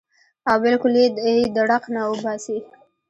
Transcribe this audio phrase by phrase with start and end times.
[0.49, 0.93] او بالکل
[1.27, 2.57] ئې د ړق نه اوباسي-